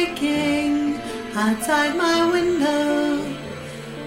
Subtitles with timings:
[0.00, 0.98] waking
[1.34, 3.22] outside my window.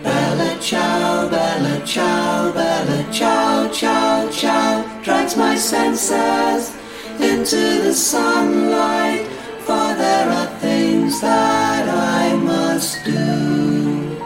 [0.03, 4.83] Bella ciao, bella ciao, bella ciao, ciao, ciao.
[5.03, 6.71] Drags my senses
[7.19, 9.25] into the sunlight.
[9.65, 14.17] For there are things that I must do.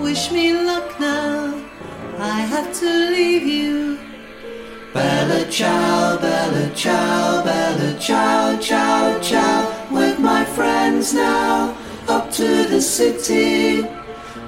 [0.00, 1.54] Wish me luck now,
[2.18, 3.98] I have to leave you.
[4.94, 9.71] Bella ciao, bella ciao, bella ciao, ciao, ciao.
[10.42, 11.72] My friends now,
[12.08, 13.86] up to the city.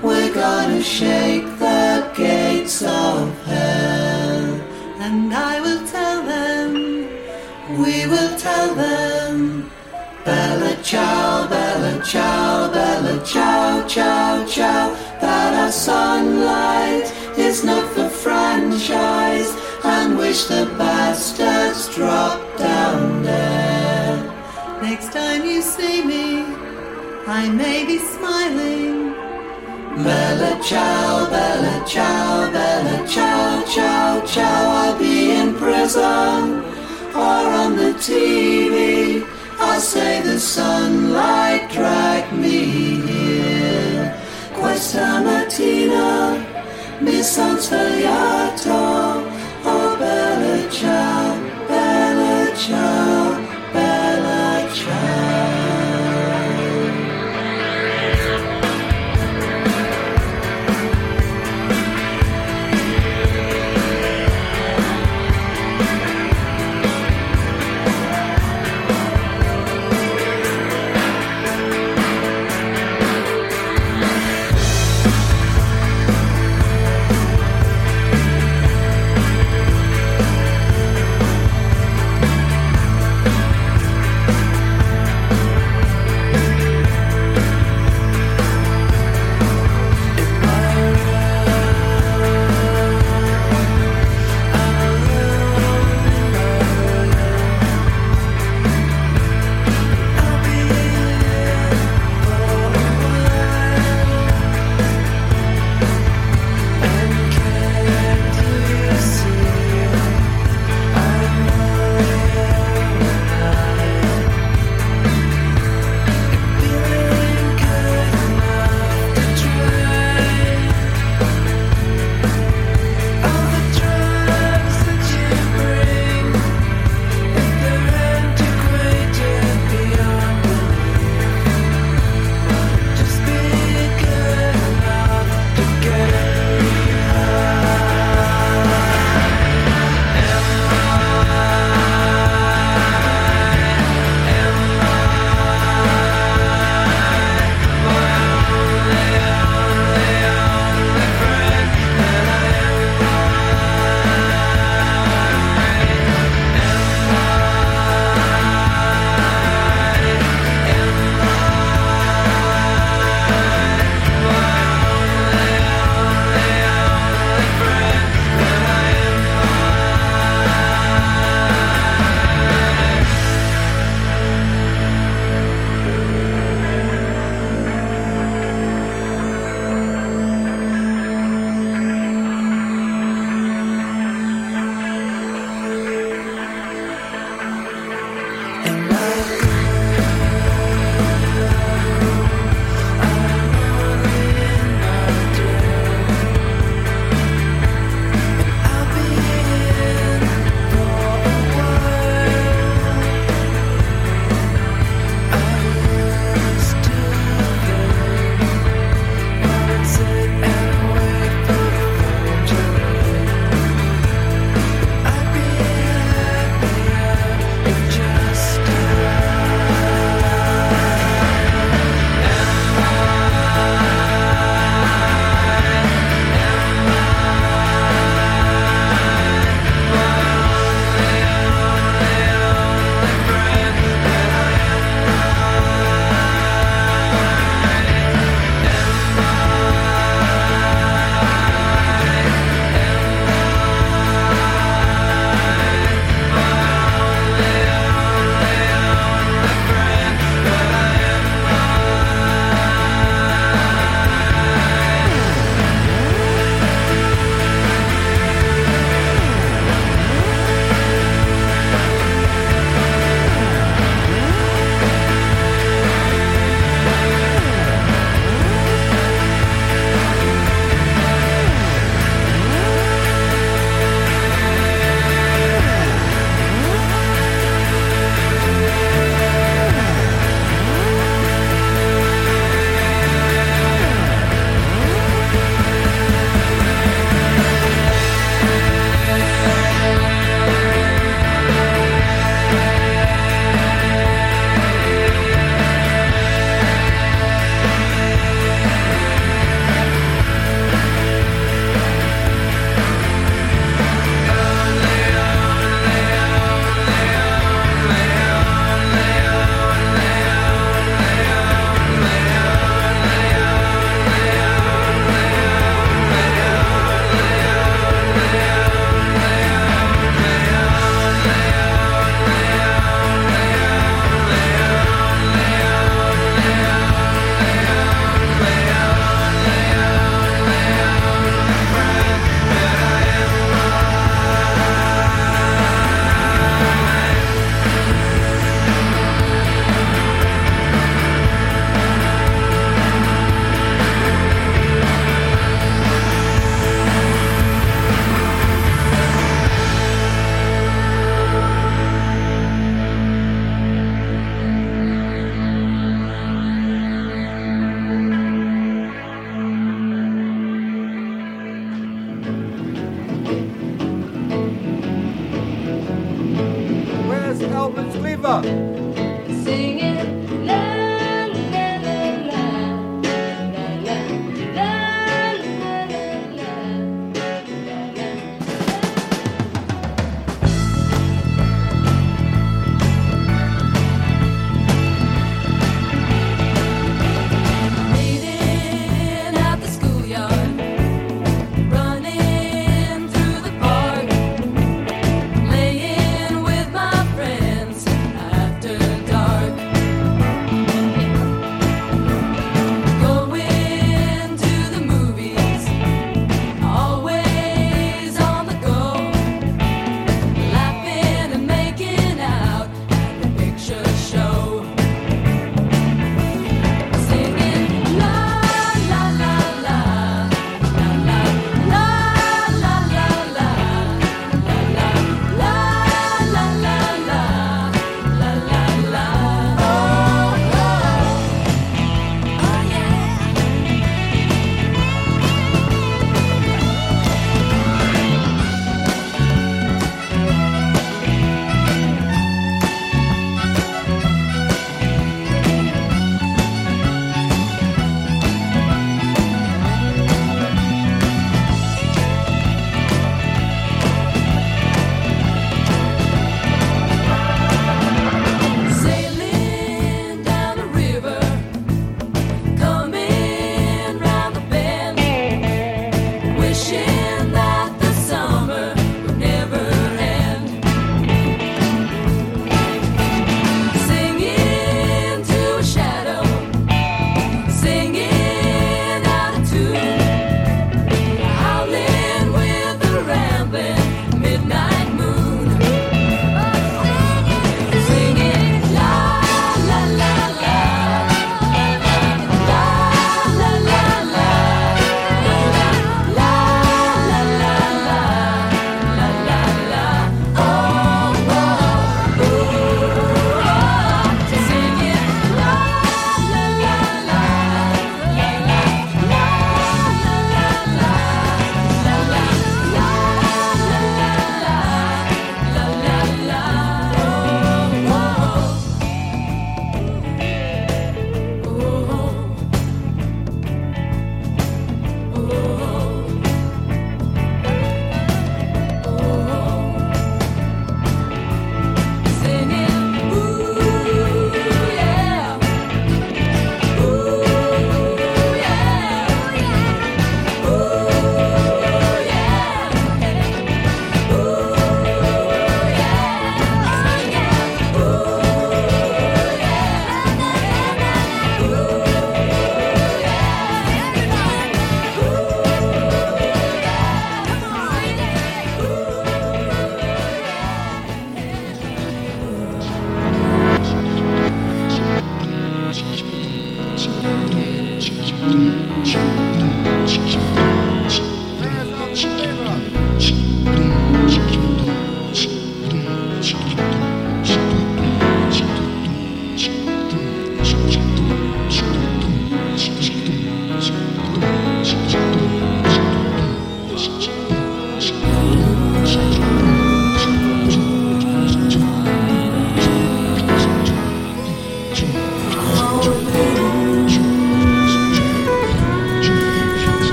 [0.00, 4.44] We're gonna shake the gates of hell.
[5.04, 6.72] And I will tell them,
[7.82, 9.70] we will tell them.
[10.24, 14.94] Bella ciao, bella ciao, bella ciao, ciao, ciao.
[15.20, 19.52] That our sunlight is not for franchise.
[19.84, 24.01] And wish the bastards drop down dead.
[24.82, 26.42] Next time you see me,
[27.28, 29.12] I may be smiling.
[30.02, 34.70] Bella ciao, bella ciao, bella ciao, ciao, ciao.
[34.82, 36.64] I'll be in prison
[37.14, 39.24] or on the TV.
[39.60, 42.58] I'll say the sunlight dragged me
[43.06, 44.20] here.
[44.52, 46.44] Questa mattina
[47.00, 49.30] mi son svegliato.
[49.64, 51.36] Oh, bella ciao,
[51.68, 53.51] bella ciao,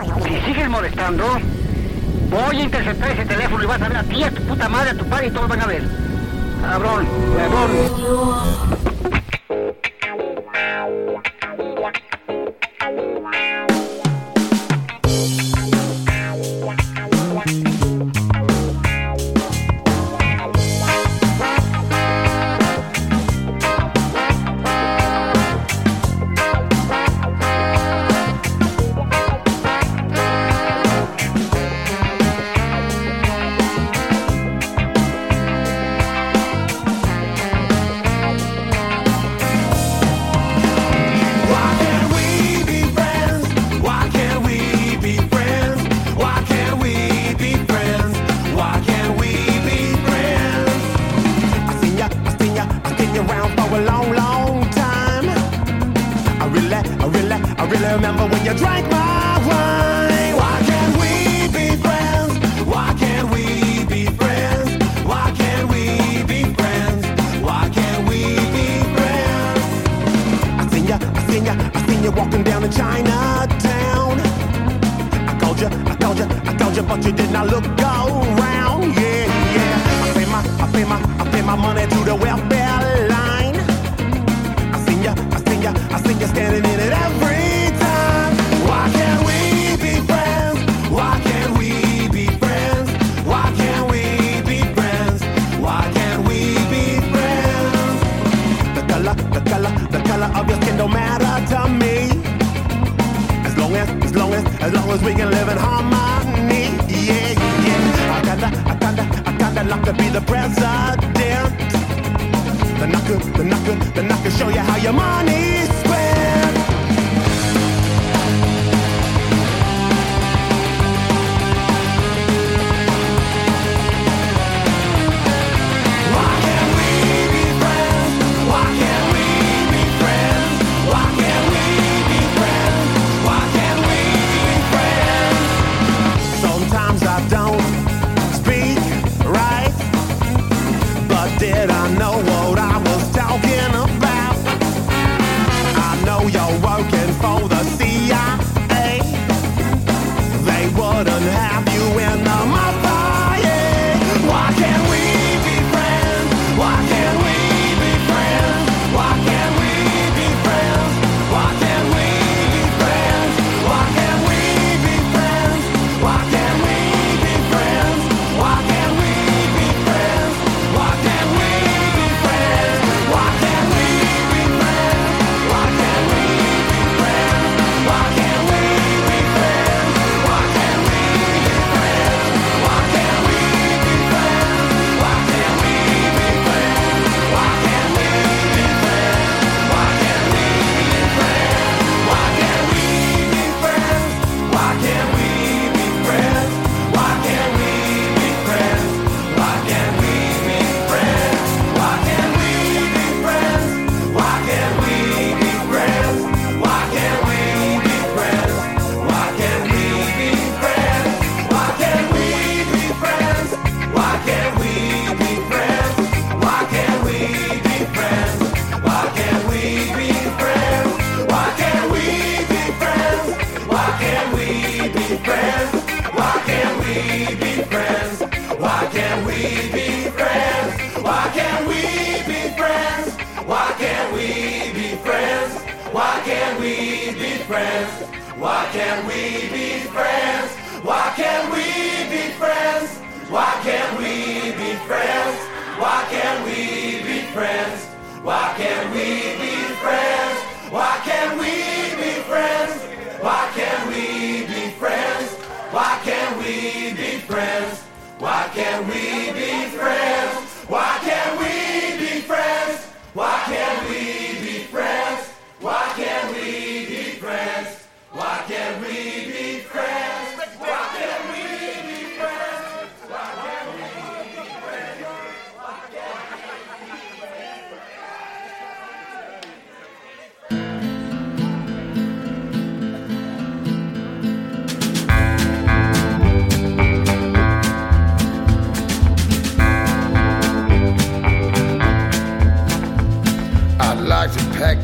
[0.00, 1.24] Si sigues molestando,
[2.30, 4.90] voy a interceptar ese teléfono y vas a ver a ti, a tu puta madre,
[4.90, 5.82] a tu padre y todos van a ver.
[6.62, 8.79] Cabrón, huevón.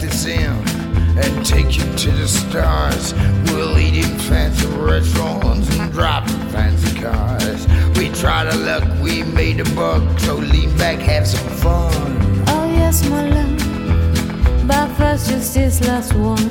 [0.06, 0.52] This in
[1.18, 3.14] and take you to the stars.
[3.50, 7.66] We'll eat in fancy restaurants and drive in fancy cars.
[7.98, 11.92] We tried our luck, we made a buck, so lean back, have some fun.
[12.48, 14.68] Oh yes, my love.
[14.68, 16.46] But first, just this last one.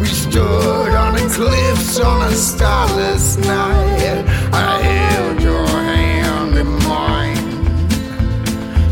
[0.00, 4.24] We stood on the cliffs on a starless night.
[4.52, 7.36] I held your hand in mine.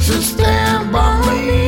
[0.00, 1.65] So stand by me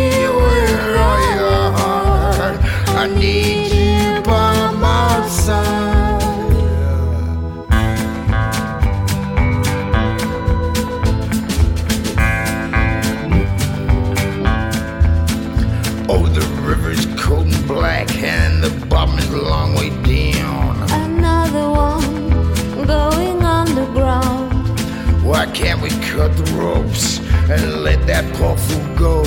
[25.28, 29.22] Why can't we cut the ropes and let that poor fool go?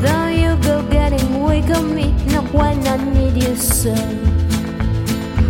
[0.00, 0.23] Though
[0.64, 3.94] go getting weak on me, not when I need you so.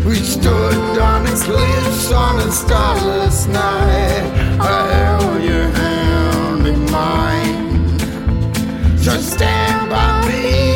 [0.05, 4.24] We stood on the cliffs on a starless night.
[4.61, 7.98] I held your hand in mine.
[8.98, 10.73] So stand by me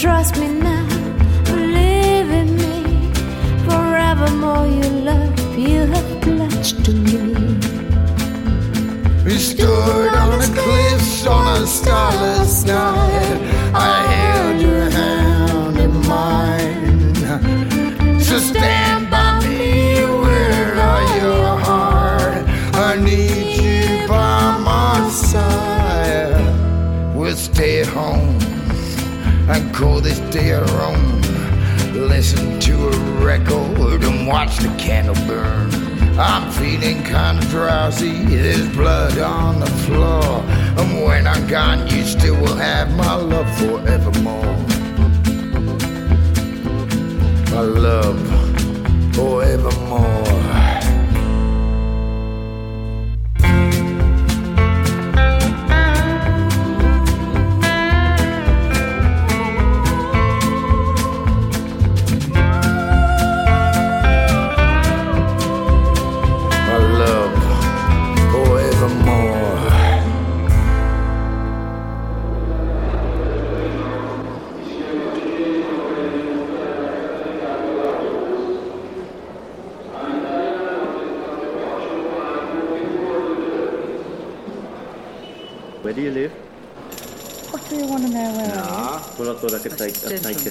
[0.00, 0.88] trust me now,
[1.44, 3.12] believe in me.
[3.66, 7.18] Forevermore, you love you have pledged to me.
[9.26, 13.40] We stood on the cliffs on a starless night.
[13.74, 17.14] I held your hand in mine.
[18.22, 18.38] So
[29.50, 31.20] and call this day our own.
[31.92, 35.68] Listen to a record and watch the candle burn.
[36.18, 40.44] I'm feeling kinda drowsy, there's blood on the floor.
[40.78, 44.56] And when I'm gone, you still will have my love forevermore.
[47.50, 48.18] My love
[49.14, 50.19] forevermore.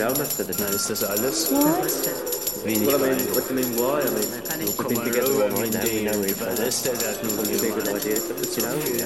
[0.10, 1.52] Alles?
[1.52, 2.86] live?
[2.86, 4.02] Well, I mean, what do you mean, why?
[4.02, 6.41] I mean, we've been together we know each
[8.58, 9.06] it over, yeah.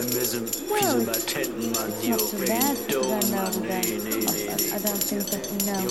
[0.71, 1.27] Well, it's
[2.07, 3.83] not bad because I know that
[4.71, 5.83] I, don't think that we know.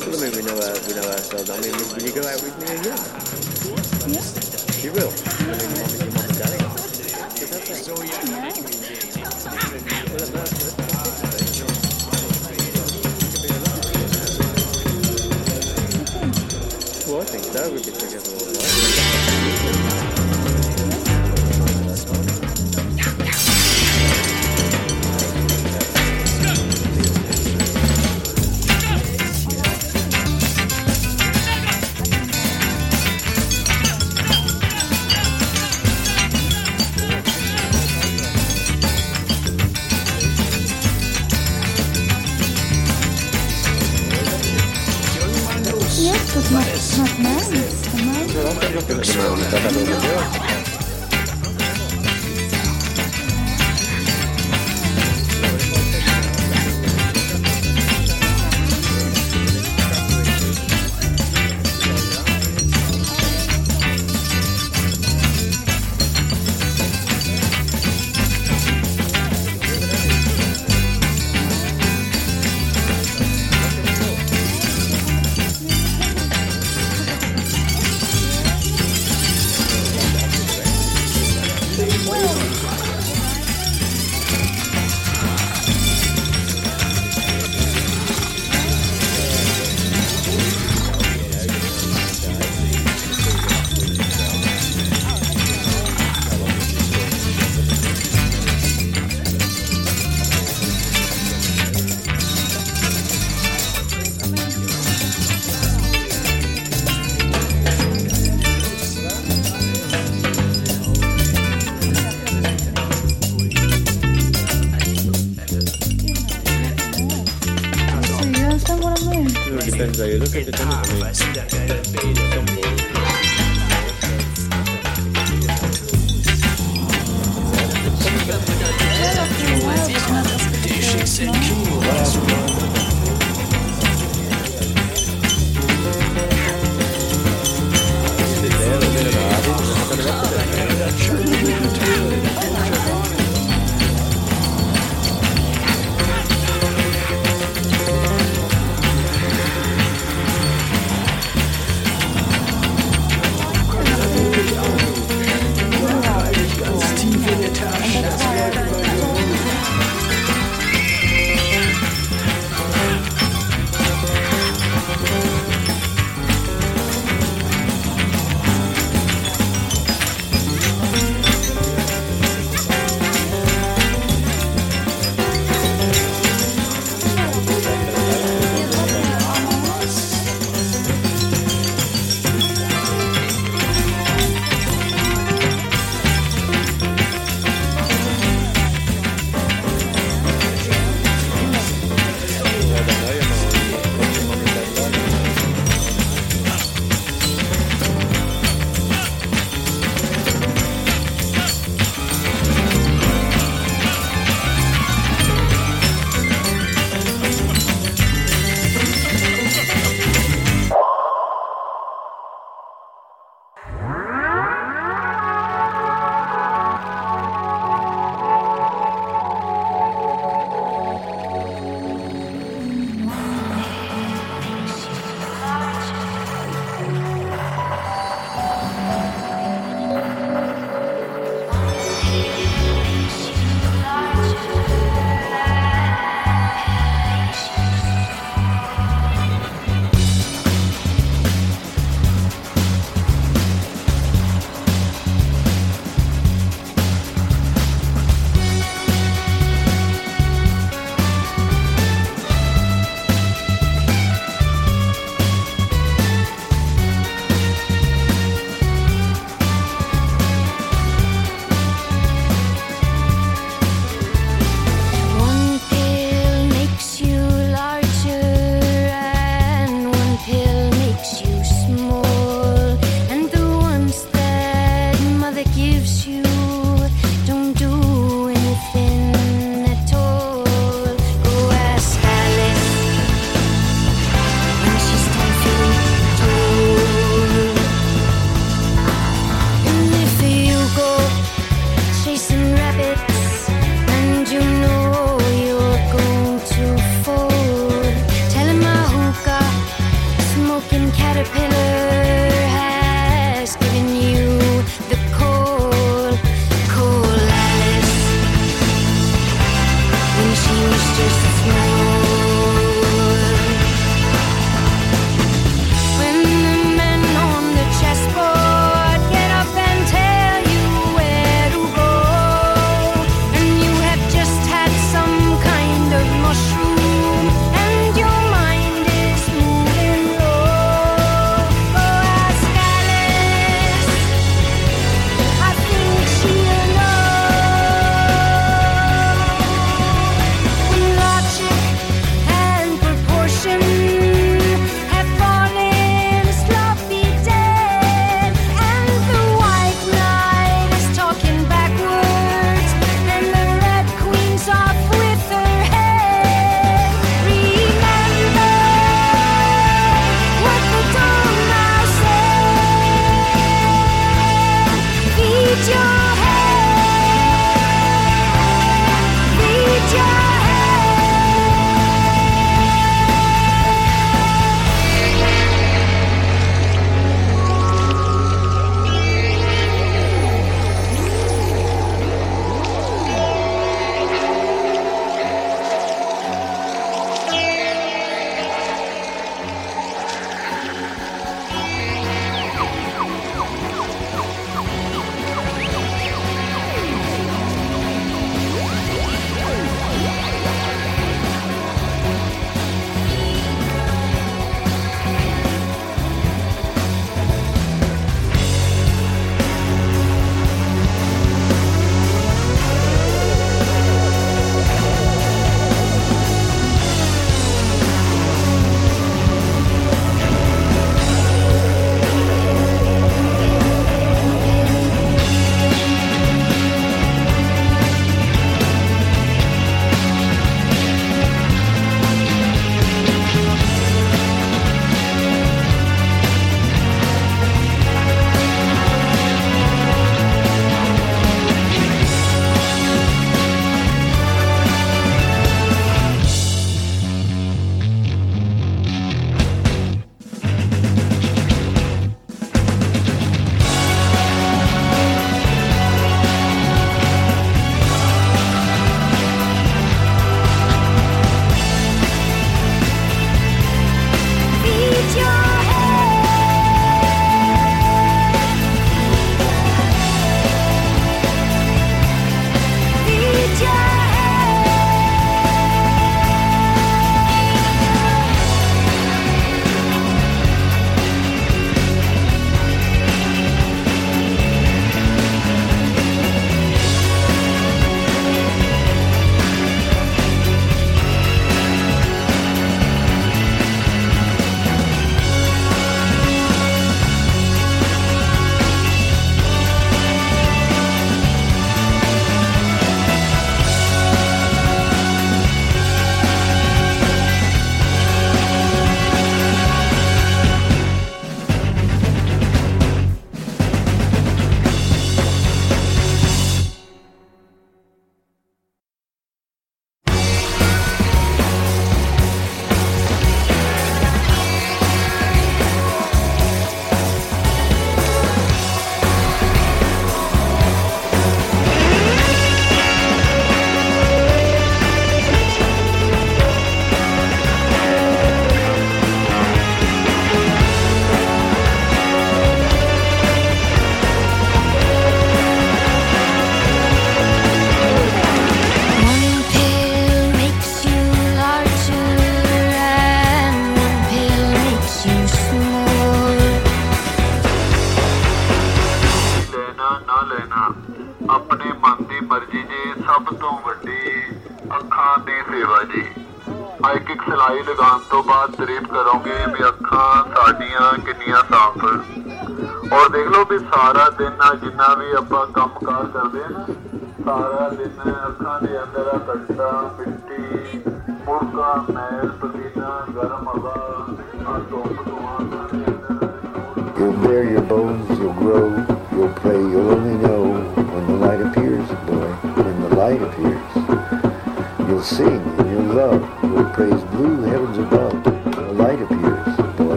[0.00, 1.48] Well, I mean, we know, our, we know ourselves.
[1.48, 3.39] I mean, will you go out with me again?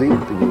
[0.00, 0.49] sleep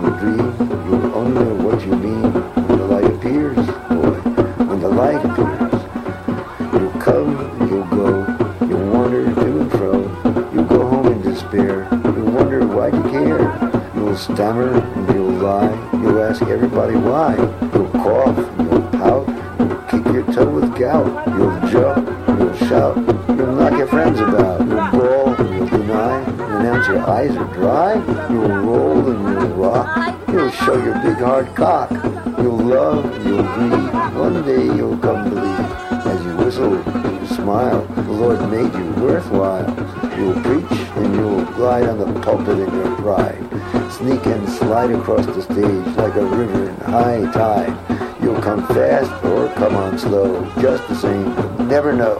[44.99, 48.21] across the stage like a river in high tide.
[48.21, 51.67] You'll come fast or come on slow, just the same.
[51.67, 52.15] Never know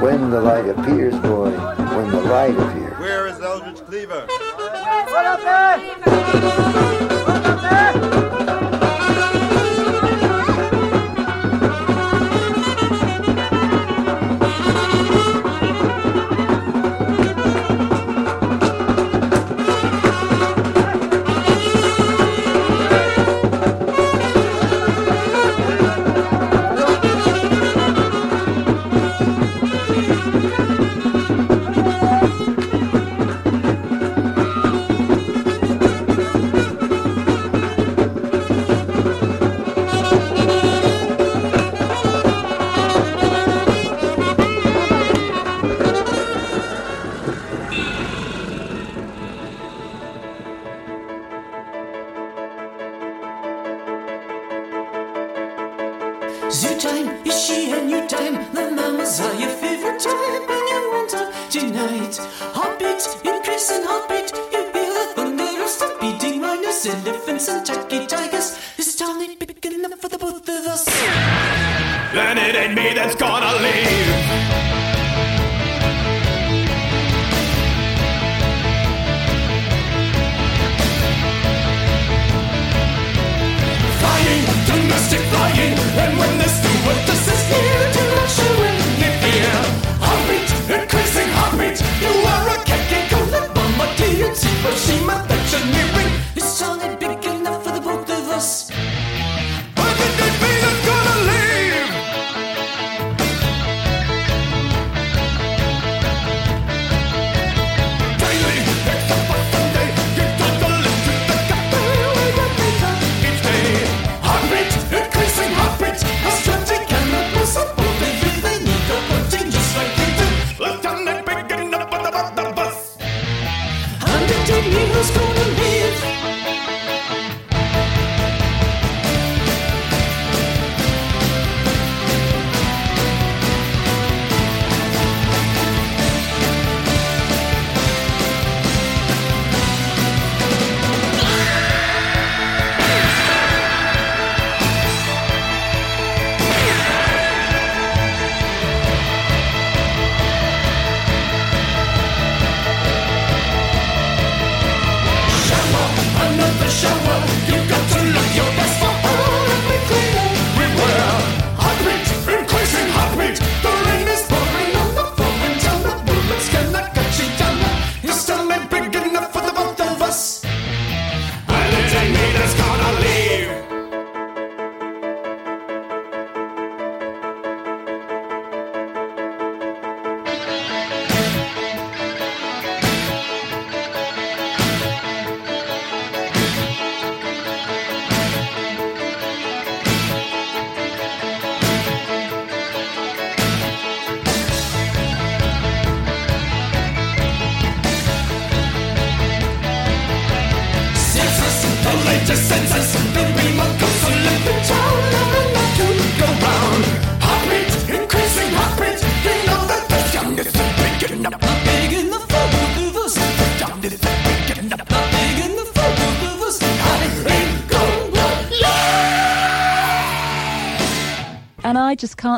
[0.00, 2.98] when the light appears, boy, when the light appears.
[2.98, 4.26] Where is Eldridge Cleaver?
[4.26, 7.17] What up, man?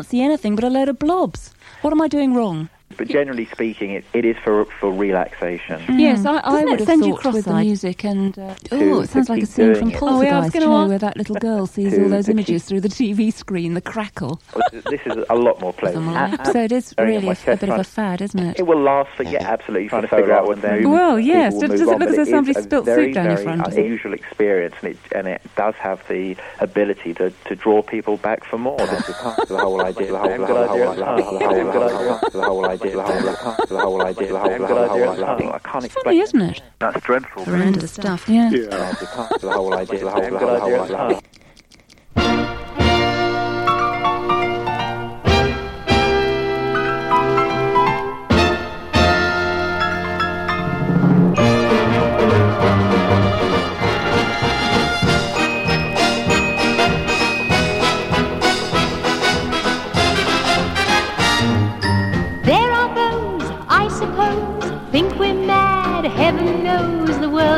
[0.00, 1.52] Can't see anything but a load of blobs.
[1.82, 2.70] What am I doing wrong?
[3.00, 5.80] But generally speaking, it, it is for for relaxation.
[5.98, 8.38] Yes, I, I Doesn't would have send you thought with the music and.
[8.38, 10.00] Uh, To- oh, it sounds like a keep scene from doing it.
[10.00, 12.10] Poltergeist, Oh, yeah, I was you gonna know, ask- where that little girl sees all
[12.10, 14.38] those to images through the TV screen, the crackle.
[14.90, 16.04] this is a lot more pleasant.
[16.04, 18.58] Something like- A- So it is really a, a bit of a fad, isn't it?
[18.60, 19.88] It will last for yeah, absolutely.
[19.88, 20.86] Trying to figure out what they're.
[20.86, 21.54] Well, yes.
[21.54, 23.44] people Does it look as though is somebody a spilt very, soup down your very
[23.46, 23.80] front, does it?
[23.86, 28.44] unusual experience, and it and it does have the ability to, to draw people back
[28.44, 28.76] for more.
[28.76, 30.12] This is part of the whole idea.
[30.12, 32.20] The whole idea.
[32.32, 32.89] The whole idea.
[35.84, 36.62] It's funny, isn't it?
[36.78, 37.44] That's dreadful.
[37.44, 38.28] Horrendous stuff.
[38.28, 38.50] Yeah.
[38.50, 40.04] The whole idea.
[40.04, 41.20] The whole, the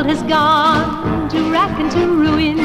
[0.03, 2.57] world has gone to rack and to ruin.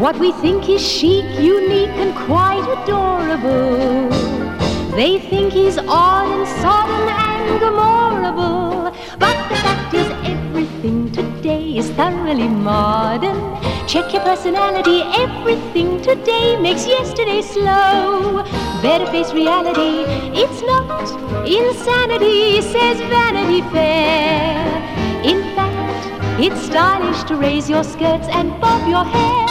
[0.00, 4.08] What we think is chic, unique, and quite adorable.
[4.94, 8.94] They think he's odd and Sodom and glamorable.
[9.18, 13.40] But the fact is, everything today is thoroughly modern.
[13.88, 18.44] Check your personality, everything today makes yesterday slow.
[18.82, 20.04] Better face reality,
[20.40, 21.02] it's not
[21.46, 25.03] insanity, says Vanity Fair.
[26.46, 29.46] It's stylish to raise your skirts and bob your hair.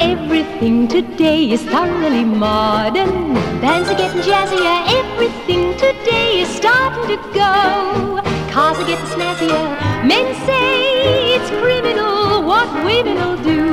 [0.00, 3.34] Everything today is thoroughly modern.
[3.60, 4.78] Bands are getting jazzier.
[5.00, 8.22] Everything today is starting to go.
[8.54, 9.66] Cars are getting snazzier.
[10.12, 13.64] Men say it's criminal what women will do.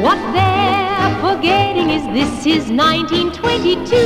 [0.00, 3.96] What they're forgetting is this is 1922.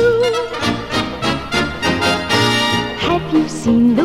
[3.07, 4.04] Have you seen the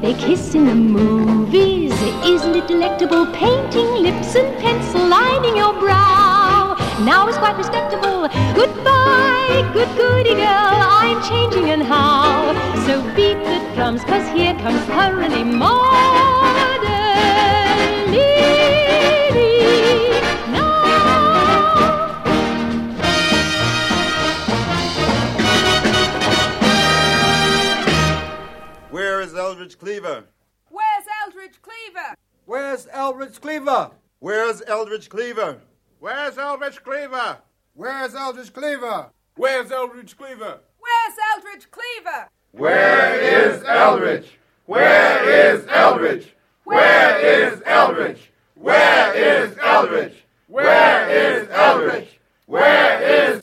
[0.00, 1.92] they kiss in the movies?
[2.24, 3.26] Isn't it delectable?
[3.26, 6.76] Painting lips and pencil lining your brow.
[7.04, 8.28] Now it's quite respectable.
[8.54, 10.74] Goodbye, good goody girl.
[11.00, 12.54] I'm changing and how.
[12.86, 15.70] So beat the drums, cause here comes thoroughly modern
[18.10, 19.89] Millie.
[29.60, 30.24] Eldridge Cleaver?
[30.70, 32.16] Where's Eldridge Cleaver?
[32.46, 33.90] Where's Eldridge Cleaver?
[34.18, 35.58] Where's Eldridge Cleaver?
[35.98, 37.36] Where's Eldridge Cleaver?
[37.74, 39.10] Where's Eldridge Cleaver?
[39.36, 40.60] Where's Eldridge Cleaver?
[40.78, 42.28] Where's Eldridge Cleaver?
[42.52, 44.38] Where is Eldridge?
[44.64, 46.34] Where is Eldridge?
[46.64, 48.32] Where is Eldridge?
[48.54, 50.24] Where is Eldridge?
[50.46, 52.18] Where is Eldridge?
[52.46, 53.42] Where is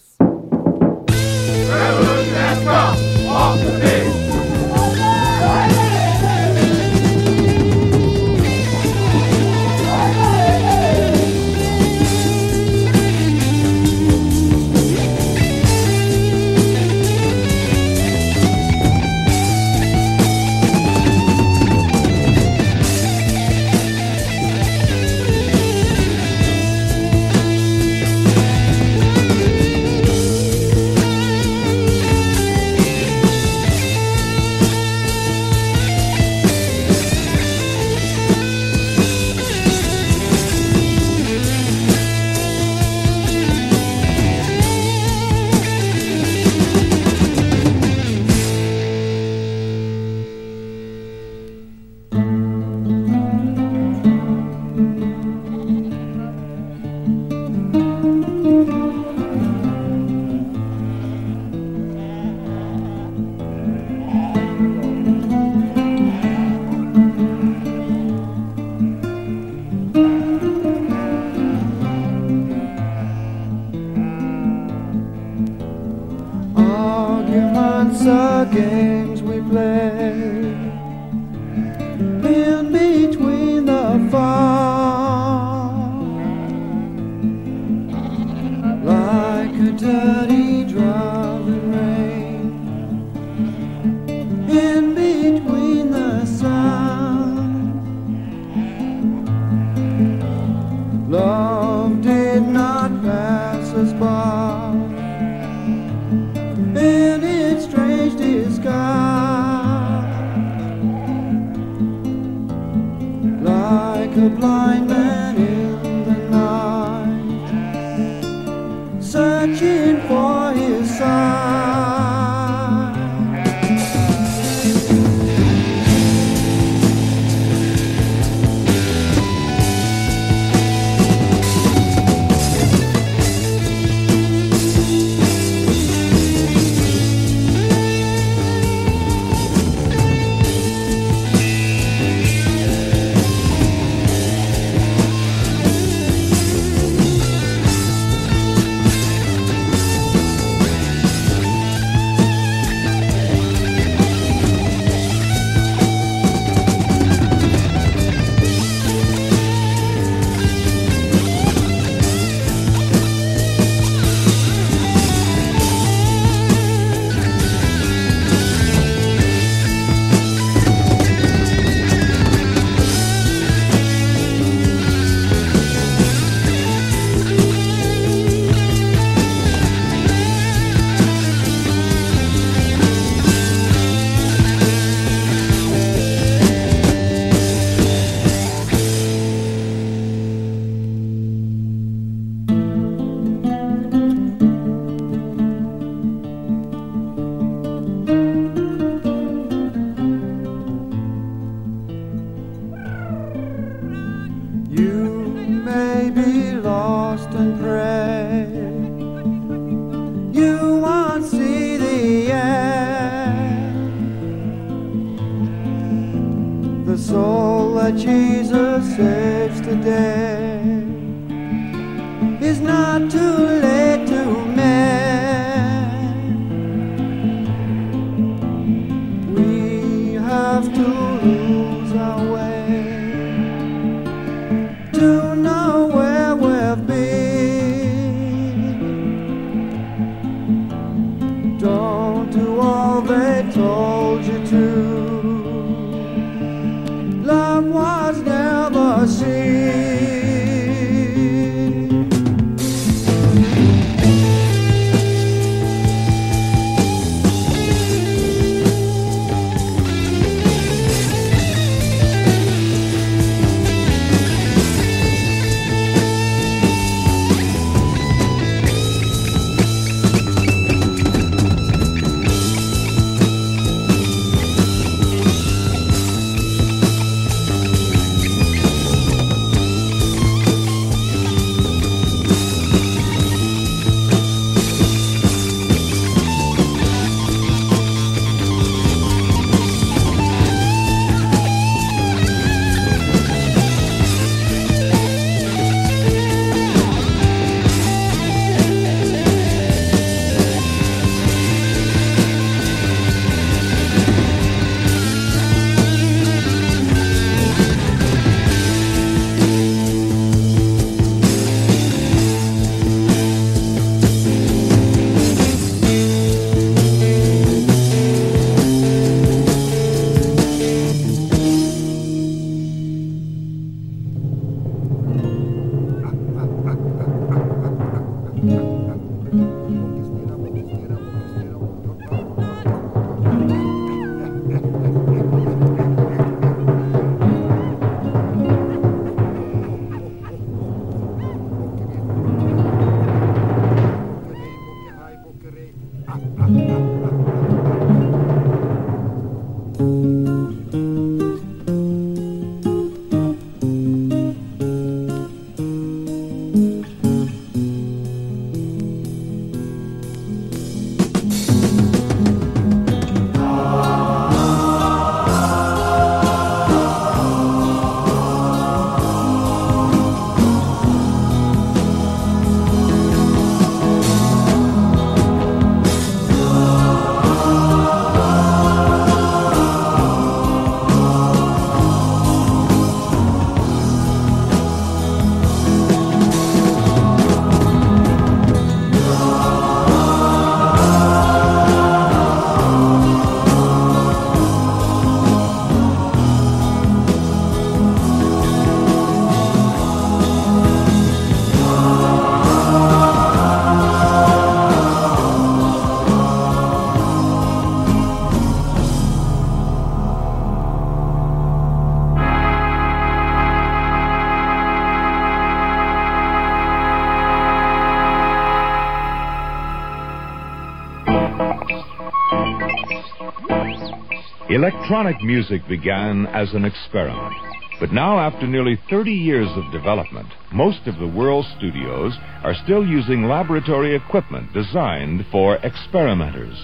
[424.87, 427.35] Electronic music began as an experiment.
[427.77, 432.87] But now, after nearly 30 years of development, most of the world's studios are still
[432.87, 436.55] using laboratory equipment designed for experimenters.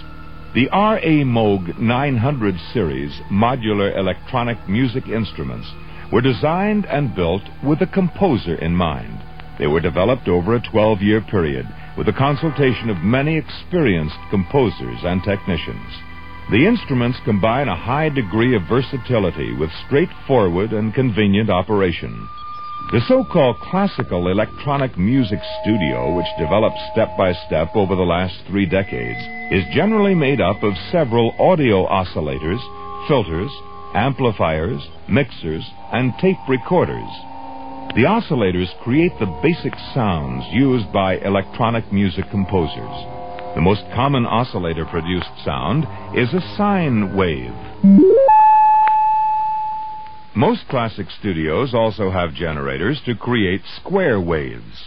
[0.56, 1.26] The R.A.
[1.26, 5.68] Moog 900 series modular electronic music instruments
[6.10, 9.20] were designed and built with a composer in mind.
[9.60, 11.68] They were developed over a 12 year period
[11.98, 16.13] with the consultation of many experienced composers and technicians.
[16.52, 22.28] The instruments combine a high degree of versatility with straightforward and convenient operation.
[22.92, 28.66] The so-called classical electronic music studio, which developed step by step over the last three
[28.66, 29.20] decades,
[29.52, 32.62] is generally made up of several audio oscillators,
[33.08, 33.52] filters,
[33.96, 37.10] amplifiers, mixers, and tape recorders.
[37.96, 43.23] The oscillators create the basic sounds used by electronic music composers.
[43.56, 45.86] The most common oscillator produced sound
[46.18, 47.54] is a sine wave.
[50.36, 54.86] Most classic studios also have generators to create square waves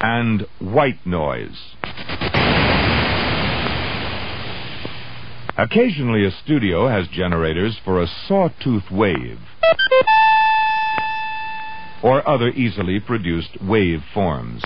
[0.00, 1.76] and white noise.
[5.58, 9.38] Occasionally, a studio has generators for a sawtooth wave
[12.02, 14.62] or other easily produced wave forms.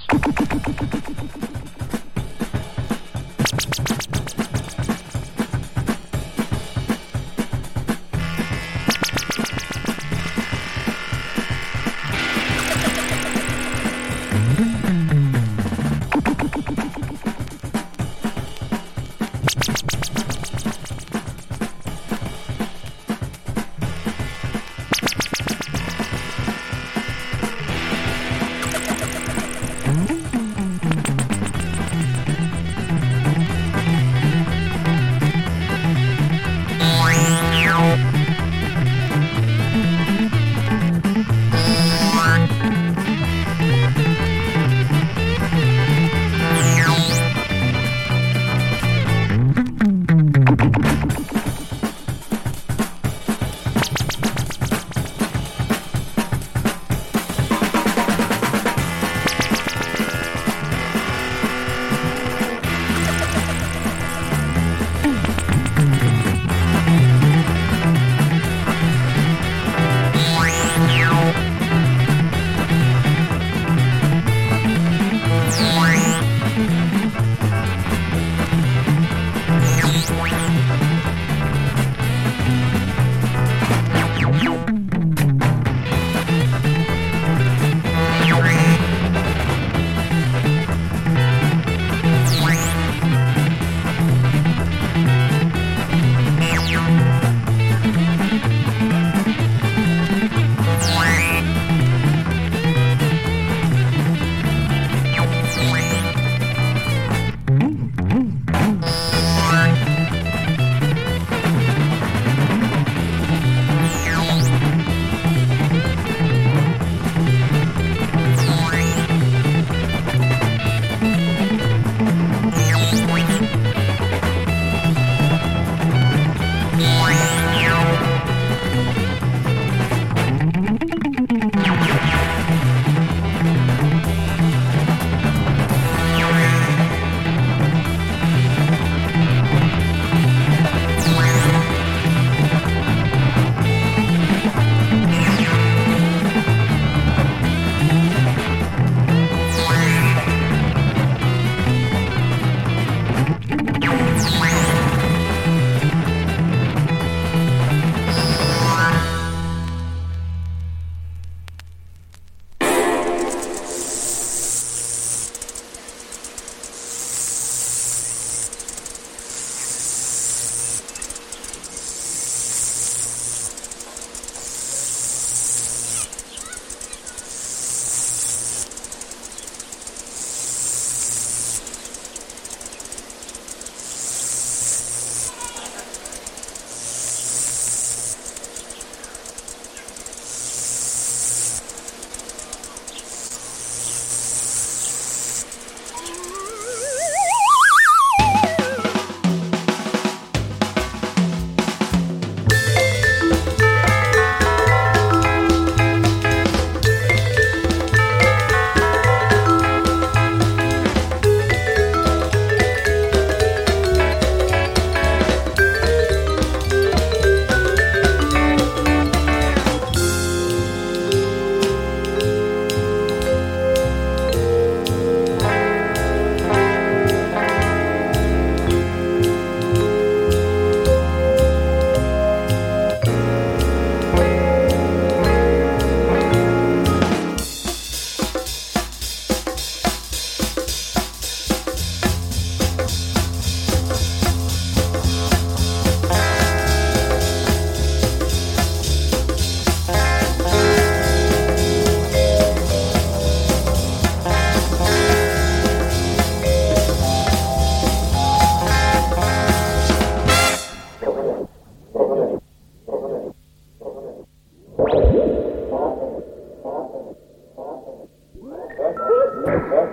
[269.46, 269.85] Okay.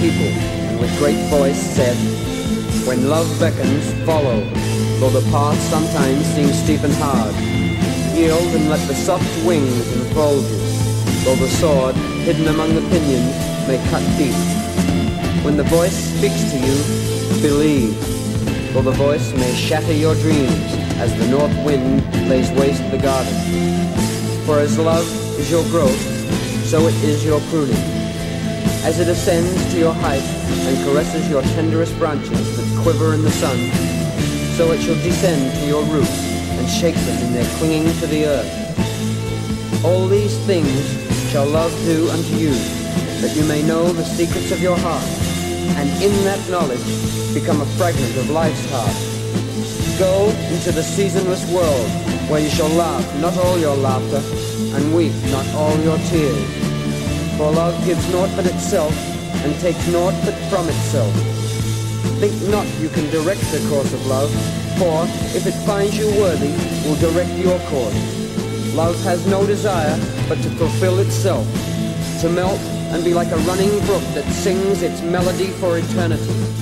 [0.00, 0.30] people,
[0.70, 1.96] and with great voice said,
[2.86, 4.40] When love beckons, follow,
[5.00, 7.34] though the path sometimes seems steep and hard.
[8.14, 10.58] Yield and let the soft wings enfold you,
[11.24, 11.96] though the sword,
[12.26, 13.34] hidden among the pinions,
[13.66, 14.38] may cut deep.
[15.44, 16.76] When the voice speaks to you,
[17.42, 17.98] believe,
[18.72, 20.70] though the voice may shatter your dreams
[21.02, 23.34] as the north wind lays waste the garden.
[24.46, 25.06] For as love
[25.38, 26.00] is your growth,
[26.64, 27.97] so it is your pruning.
[28.84, 33.30] As it ascends to your height and caresses your tenderest branches that quiver in the
[33.30, 33.58] sun,
[34.56, 36.18] so it shall descend to your roots
[36.58, 39.84] and shake them in their clinging to the earth.
[39.84, 40.72] All these things
[41.30, 42.50] shall love do unto you,
[43.20, 45.04] that you may know the secrets of your heart,
[45.76, 46.82] and in that knowledge
[47.34, 48.96] become a fragment of life's heart.
[49.98, 51.90] Go into the seasonless world,
[52.30, 54.22] where you shall laugh not all your laughter,
[54.76, 56.57] and weep not all your tears.
[57.38, 58.92] For love gives naught but itself,
[59.44, 61.14] and takes naught but from itself.
[62.18, 64.28] Think not you can direct the course of love,
[64.76, 65.04] for
[65.38, 66.50] if it finds you worthy,
[66.82, 67.94] will direct your course.
[68.74, 69.96] Love has no desire
[70.28, 71.46] but to fulfill itself,
[72.22, 72.58] to melt
[72.90, 76.57] and be like a running brook that sings its melody for eternity.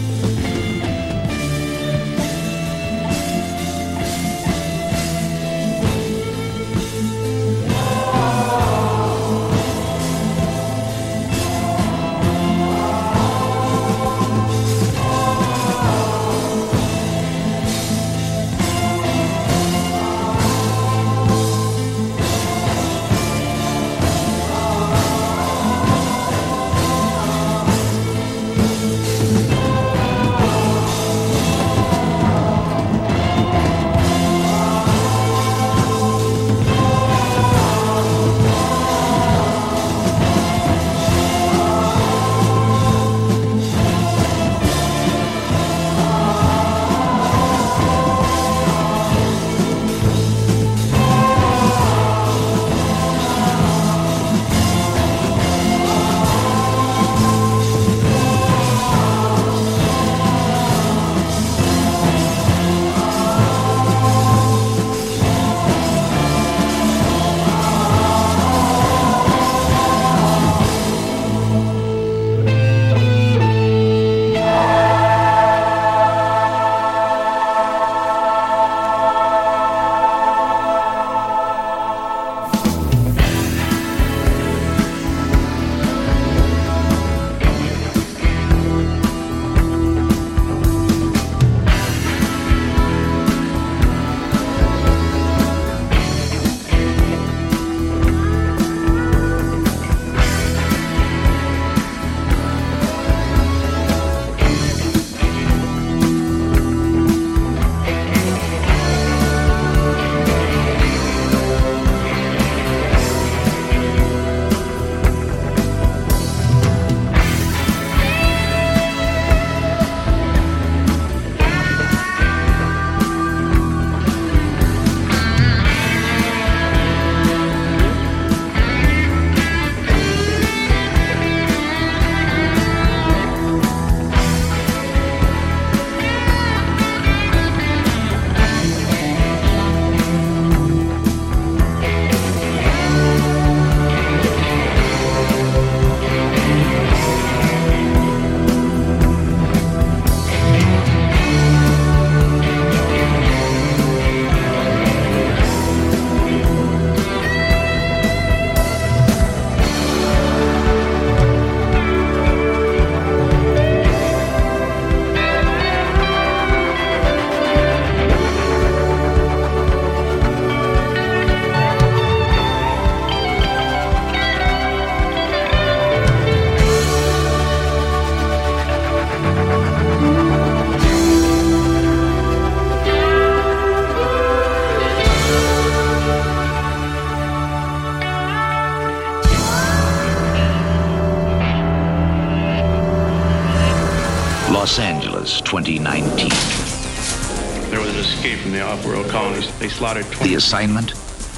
[199.66, 200.28] They slaughtered 20.
[200.28, 200.90] The assignment?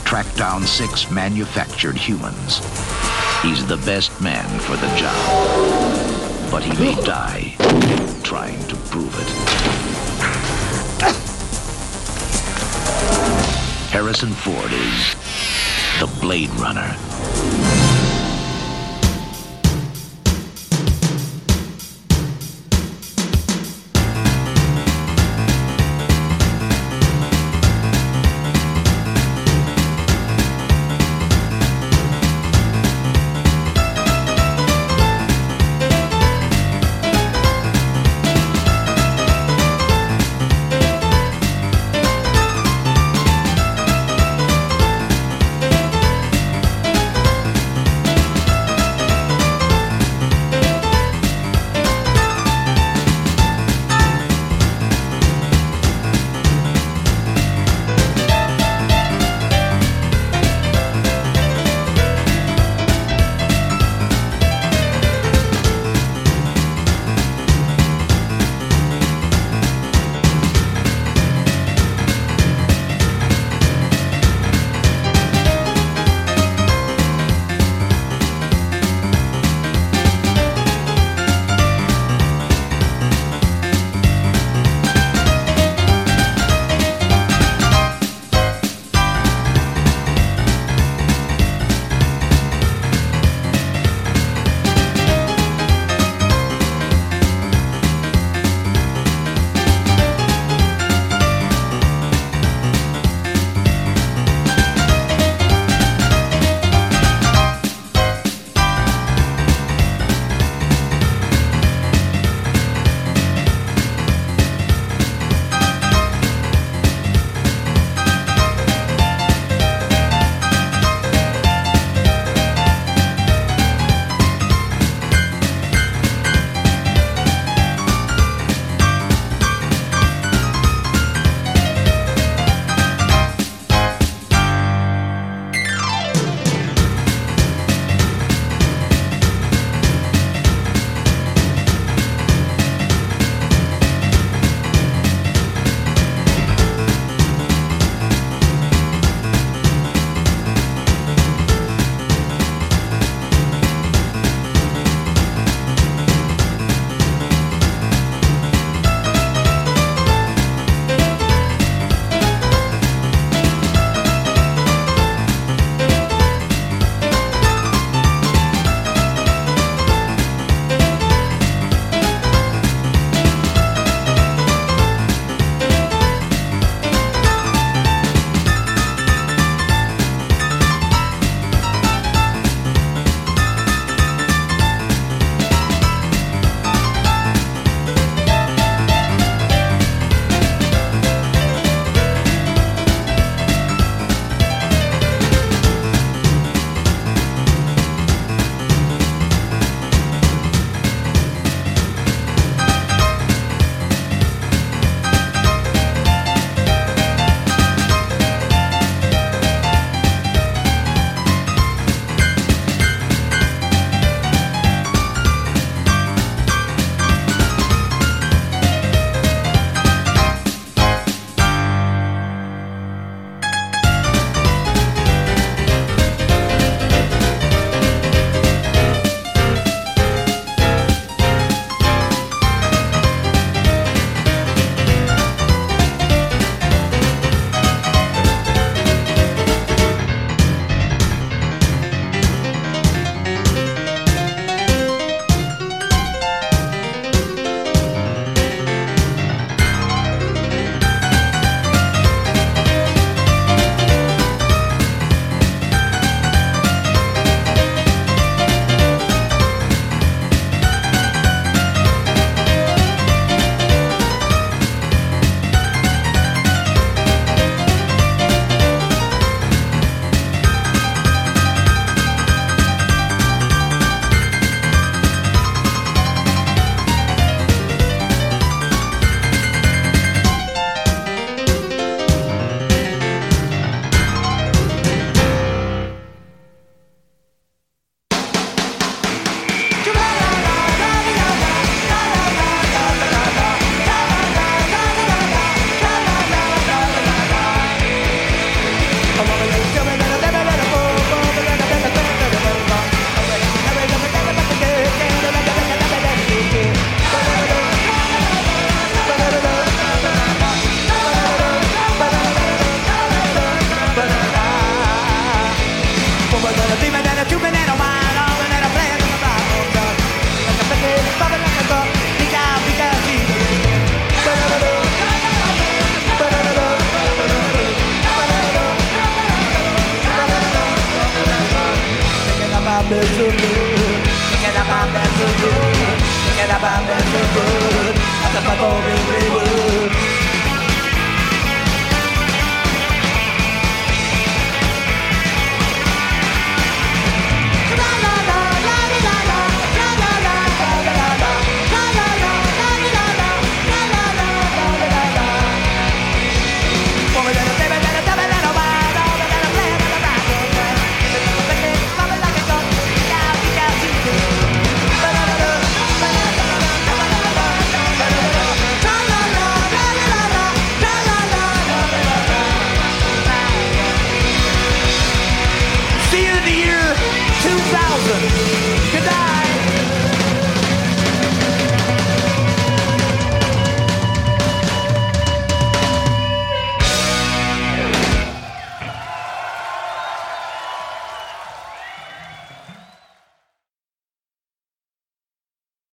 [0.05, 2.59] Track down six manufactured humans.
[3.40, 6.50] He's the best man for the job.
[6.50, 7.55] But he may die
[8.22, 9.28] trying to prove it.
[13.90, 15.14] Harrison Ford is
[15.98, 17.77] the Blade Runner.